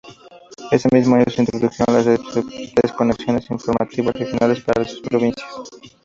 Ese 0.71 0.89
mismo 0.91 1.15
año 1.15 1.25
se 1.29 1.41
introdujeron 1.41 1.95
las 1.95 2.05
desconexiones 2.07 3.51
informativas 3.51 4.15
regionales 4.15 4.59
para 4.61 4.81
las 4.81 4.95
provincias. 4.95 5.47